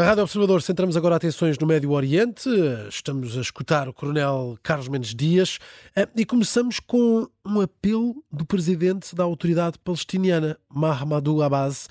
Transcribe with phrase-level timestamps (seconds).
[0.00, 2.48] Na Rádio Observador centramos agora atenções no Médio Oriente.
[2.88, 5.58] Estamos a escutar o Coronel Carlos Mendes Dias
[5.94, 11.86] eh, e começamos com um apelo do presidente da autoridade palestiniana, Mahmoud Abbas.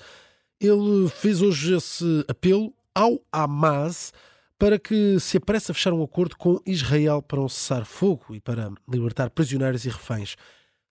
[0.60, 4.12] Ele fez hoje esse apelo ao Hamas
[4.58, 8.72] para que se apresse a fechar um acordo com Israel para um cessar-fogo e para
[8.88, 10.34] libertar prisioneiros e reféns.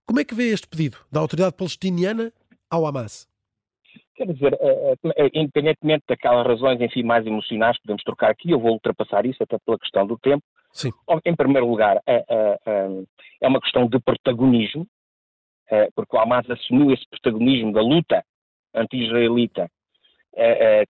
[0.06, 2.32] Como é que vê este pedido da autoridade palestiniana
[2.70, 3.28] ao Hamas?
[4.20, 8.60] Quer dizer, eh, eh, independentemente daquelas razões, enfim, mais emocionais que podemos trocar aqui, eu
[8.60, 10.44] vou ultrapassar isso até pela questão do tempo.
[10.74, 10.92] Sim.
[11.24, 12.26] Em primeiro lugar, é,
[13.42, 14.86] é uma questão de protagonismo,
[15.72, 18.22] eh, porque o Hamas assumiu esse protagonismo da luta
[18.76, 19.70] anti-israelita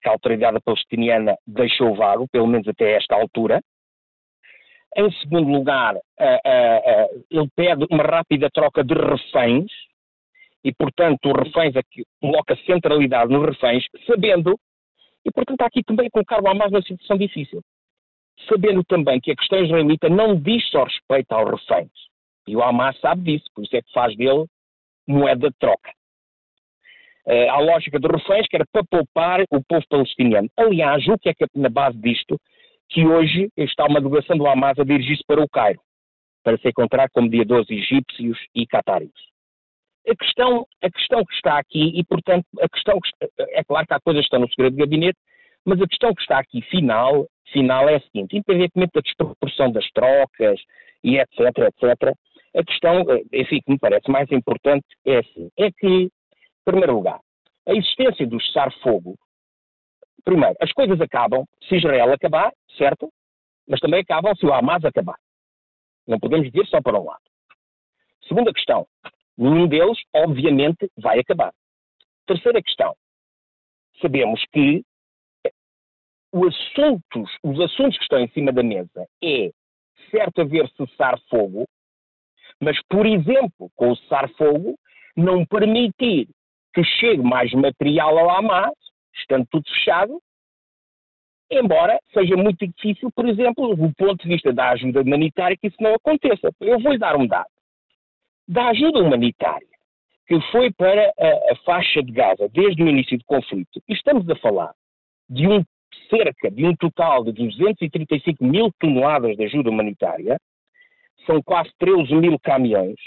[0.02, 3.62] que a autoridade palestiniana deixou vago, pelo menos até esta altura.
[4.96, 5.96] Em segundo lugar,
[7.30, 9.70] ele pede uma rápida troca de reféns,
[10.64, 14.58] e, portanto, os reféns aqui coloca centralidade nos reféns, sabendo,
[15.24, 17.62] e portanto, aqui também colocar o Hamas numa situação difícil,
[18.48, 21.90] sabendo também que a questão israelita não diz só respeito aos reféns.
[22.46, 24.46] E o Hamas sabe disso, por isso é que faz dele
[25.06, 25.90] moeda de troca.
[27.26, 30.48] Uh, a lógica dos reféns que era para poupar o povo palestiniano.
[30.56, 32.40] Aliás, o que é que é na base disto,
[32.88, 35.80] que hoje está uma delegação do Hamas a dirigir-se para o Cairo,
[36.42, 39.12] para se encontrar com mediadores egípcios e catários.
[40.08, 43.94] A questão, a questão que está aqui, e portanto, a questão que é claro que
[43.94, 45.18] há coisas que estão no segredo de gabinete,
[45.64, 49.88] mas a questão que está aqui final, final é a seguinte, independentemente da desproporção das
[49.90, 50.60] trocas
[51.04, 52.16] e etc, etc,
[52.54, 56.10] a questão, enfim, que me parece mais importante é assim, é que, em
[56.64, 57.20] primeiro lugar,
[57.66, 59.16] a existência do cessar-fogo,
[60.24, 63.08] primeiro, as coisas acabam se Israel acabar, certo?
[63.68, 65.16] Mas também acabam se o Hamas acabar.
[66.06, 67.22] Não podemos dizer só para um lado.
[68.26, 68.86] Segunda questão,
[69.40, 71.50] Nenhum deles, obviamente, vai acabar.
[72.26, 72.94] Terceira questão.
[74.02, 74.84] Sabemos que
[76.30, 79.50] os assuntos, os assuntos que estão em cima da mesa é
[80.10, 81.66] certo haver cessar-fogo,
[82.60, 84.78] mas, por exemplo, com o cessar-fogo,
[85.16, 86.28] não permitir
[86.74, 88.74] que chegue mais material ao Hamas,
[89.14, 90.20] estando tudo fechado,
[91.50, 95.78] embora seja muito difícil, por exemplo, do ponto de vista da ajuda humanitária, que isso
[95.80, 96.50] não aconteça.
[96.60, 97.48] Eu vou-lhe dar um dado
[98.50, 99.68] da ajuda humanitária
[100.26, 104.28] que foi para a, a, faixa de Gaza desde o início do conflito, e estamos
[104.28, 104.72] a falar
[105.28, 105.64] de um
[106.08, 110.40] cerca de um total de 235 mil toneladas de ajuda humanitária,
[111.26, 112.98] são quase 13 mil caminhões,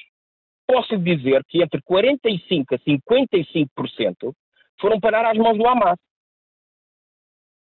[0.66, 4.34] posso dizer que entre 45% a 55%
[4.80, 5.98] foram parar às mãos do Hamas.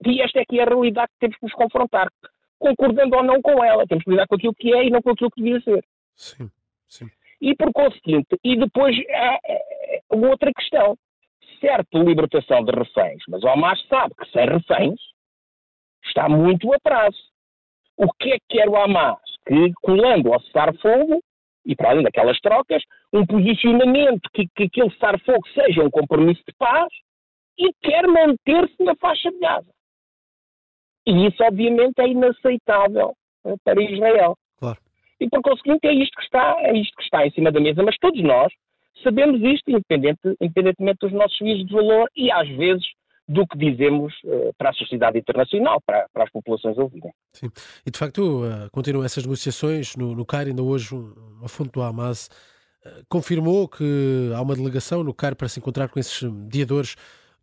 [0.06, 2.09] E esta é que é a realidade que temos que nos confrontar,
[2.57, 3.88] concordando ou não com ela.
[3.88, 5.86] Temos que lidar com aquilo que é e não com aquilo que devia ser.
[6.16, 6.50] Sim,
[6.88, 7.09] sim.
[7.45, 9.39] E por conseguinte, e depois há
[10.09, 10.97] outra questão.
[11.59, 15.00] Certo, libertação de reféns, mas o Hamas sabe que sem reféns
[16.03, 17.17] está muito atraso.
[17.95, 19.19] O que é que quer o Hamas?
[19.47, 21.22] Que, colando ao cessar-fogo,
[21.63, 22.81] e para além daquelas trocas,
[23.13, 26.91] um posicionamento que, que aquele cessar-fogo seja um compromisso de paz
[27.59, 29.72] e quer manter-se na faixa de Gaza.
[31.06, 33.13] E isso, obviamente, é inaceitável
[33.45, 34.35] eh, para Israel.
[35.19, 37.83] E por conseguinte é isto que está, é isto que está em cima da mesa,
[37.83, 38.51] mas todos nós
[39.03, 42.85] sabemos isto, independente, independentemente dos nossos juízos de valor e às vezes
[43.27, 47.11] do que dizemos uh, para a sociedade internacional, para, para, as populações ouvirem.
[47.33, 47.49] Sim,
[47.85, 51.81] e de facto uh, continuam essas negociações no, no Cairo, ainda hoje uma fonte do
[51.81, 52.29] Hamas
[52.85, 56.95] uh, confirmou que há uma delegação no Cairo para se encontrar com esses mediadores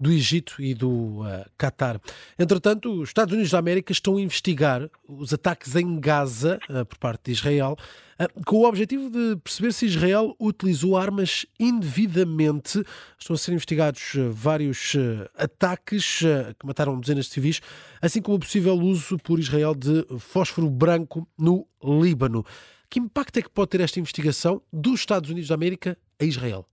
[0.03, 2.01] do Egito e do uh, Qatar.
[2.37, 6.99] Entretanto, os Estados Unidos da América estão a investigar os ataques em Gaza uh, por
[6.99, 7.77] parte de Israel,
[8.19, 12.83] uh, com o objetivo de perceber se Israel utilizou armas indevidamente.
[13.17, 14.97] Estão a ser investigados vários
[15.37, 16.19] ataques
[16.59, 17.61] que mataram dezenas de civis,
[18.01, 22.45] assim como o possível uso por Israel de fósforo branco no Líbano.
[22.91, 26.67] Que impacto é que pode ter esta investigação dos Estados Unidos da América a Israel?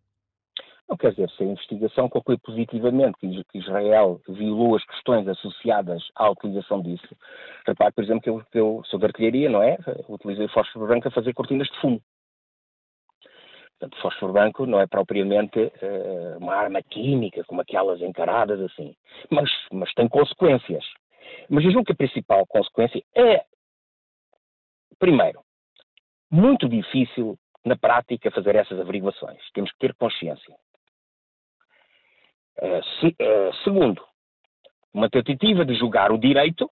[0.90, 6.32] Não quer dizer, se a investigação conclui positivamente que Israel violou as questões associadas à
[6.32, 7.16] utilização disso,
[7.68, 9.78] repare, por exemplo, que eu, eu sou de artilharia, não é?
[10.08, 12.02] Utilizei fósforo branco a fazer cortinas de fumo.
[13.78, 18.96] Portanto, fósforo branco não é propriamente uh, uma arma química, como aquelas encaradas assim,
[19.30, 20.84] mas, mas tem consequências.
[21.48, 23.46] Mas eu julgo que a principal consequência é,
[24.98, 25.42] primeiro,
[26.32, 29.40] muito difícil na prática fazer essas averiguações.
[29.54, 30.56] Temos que ter consciência.
[32.62, 34.06] Eh, se, uh, segundo,
[34.94, 36.70] uma tentativa de julgar o direito,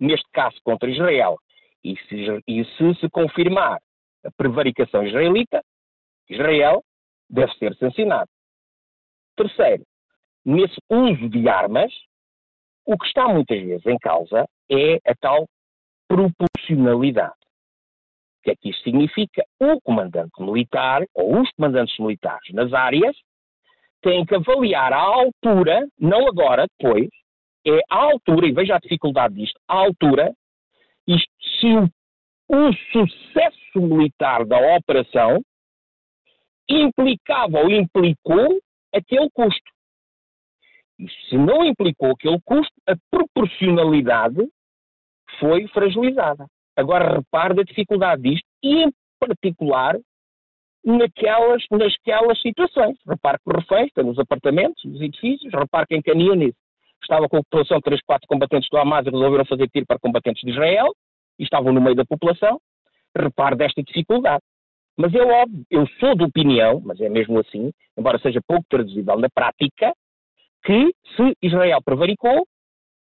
[0.00, 1.38] neste caso contra Israel,
[1.84, 3.80] e se, e se se confirmar
[4.24, 5.62] a prevaricação israelita,
[6.28, 6.82] Israel
[7.30, 8.28] deve ser sancionado.
[9.36, 9.84] Terceiro,
[10.44, 11.92] nesse uso de armas,
[12.90, 15.46] O que está muitas vezes em causa é a tal
[16.08, 17.34] proporcionalidade.
[18.38, 19.44] O que é que isto significa?
[19.60, 23.14] O comandante militar, ou os comandantes militares nas áreas,
[24.02, 27.08] têm que avaliar a altura, não agora, depois,
[27.66, 30.32] é a altura, e veja a dificuldade disto, a altura,
[31.06, 31.88] isto, se o,
[32.48, 35.42] o sucesso militar da operação
[36.68, 38.60] implicava ou implicou
[38.94, 39.70] aquele custo.
[40.98, 44.48] E se não implicou aquele custo, a proporcionalidade
[45.38, 46.46] foi fragilizada.
[46.76, 49.98] Agora repare da dificuldade disto e, em particular,
[50.84, 52.96] naquelas, nasquelas situações.
[53.06, 56.54] Repare que o refém está nos apartamentos, nos edifícios, repare que em Canyonis
[57.02, 60.42] estava com a população, três, quatro combatentes do Hamas e resolveram fazer tiro para combatentes
[60.42, 60.88] de Israel
[61.38, 62.60] e estavam no meio da população.
[63.16, 64.42] Repare desta dificuldade.
[64.96, 69.16] Mas é óbvio, eu sou de opinião, mas é mesmo assim, embora seja pouco traduzível
[69.16, 69.92] na prática,
[70.64, 72.44] que se Israel prevaricou,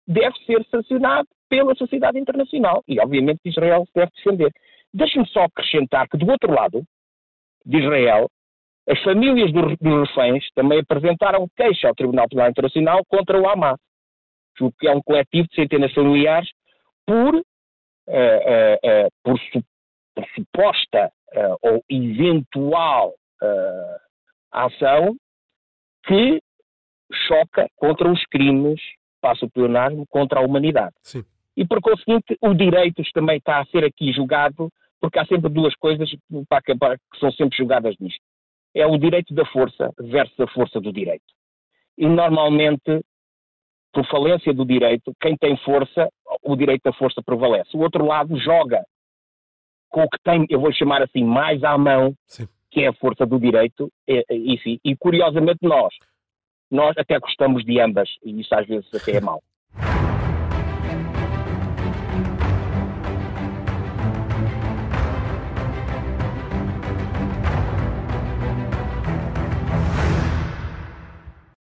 [0.06, 2.82] deve ser sancionado pela sociedade internacional.
[2.88, 4.53] E obviamente Israel se deve defender.
[4.93, 6.82] Deixe-me só acrescentar que do outro lado
[7.64, 8.28] de Israel,
[8.88, 13.78] as famílias dos, dos reféns também apresentaram queixa ao Tribunal Penal Internacional contra o Hamas,
[14.78, 16.49] que é um coletivo de centenas de familiares
[17.06, 19.62] por, uh, uh, uh, por, su,
[20.14, 21.11] por, suposta
[21.62, 23.12] ou eventual
[24.52, 25.16] ação
[26.06, 26.40] que
[27.26, 28.81] choca contra os crimes,
[29.20, 30.94] passa o pleonasmo, contra a humanidade.
[31.02, 31.25] Sim.
[31.56, 34.70] E por conseguinte, o direito também está a ser aqui julgado,
[35.04, 36.08] porque há sempre duas coisas
[36.48, 38.22] para acabar, que são sempre julgadas nisto.
[38.74, 41.26] É o direito da força versus a força do direito.
[41.98, 43.04] E normalmente,
[43.92, 46.08] por falência do direito, quem tem força,
[46.42, 47.76] o direito da força prevalece.
[47.76, 48.82] O outro lado joga
[49.90, 52.48] com o que tem, eu vou chamar assim, mais à mão, Sim.
[52.70, 55.94] que é a força do direito, e, e, e curiosamente nós,
[56.70, 59.42] nós até gostamos de ambas, e isso às vezes até é mau.